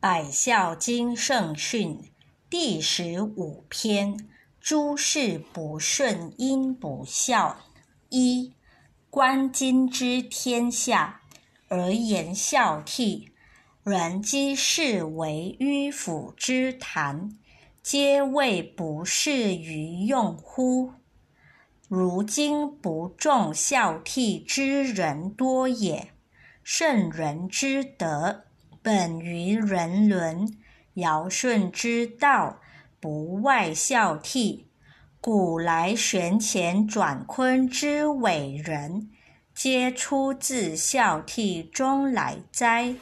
[0.00, 2.00] 百孝经圣训
[2.48, 7.58] 第十五篇：诸事不顺因不孝。
[8.08, 8.54] 一、
[9.10, 11.20] 观今之天下，
[11.68, 13.28] 而言孝悌，
[13.82, 17.36] 人皆视为迂腐之谈，
[17.82, 20.94] 皆谓不适于用乎？
[21.88, 26.12] 如今不重孝悌之人多也。
[26.64, 28.44] 圣人之德。
[28.82, 30.56] 本于人伦，
[30.94, 32.60] 尧舜之道，
[32.98, 34.64] 不外孝悌。
[35.20, 39.10] 古来玄乾转坤之伟人，
[39.54, 42.94] 皆出自孝悌中来哉？